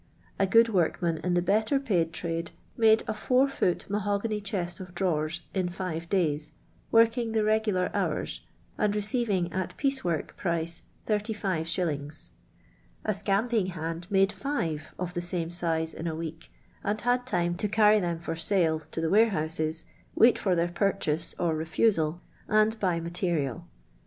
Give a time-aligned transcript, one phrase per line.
[0.39, 4.95] A good workman in the better paid trade made a four foot mahogany chest of
[4.95, 6.53] drawers in five days,
[6.89, 8.41] working the regular hours,
[8.79, 12.29] and receiving, at piece>work price, 35«.
[13.05, 16.49] A scamping hand made five of the same size in a week,
[16.83, 19.85] and had time to carry them for sale to the warehouses,
[20.17, 23.67] vrait for their purchase or refusal, and buy material.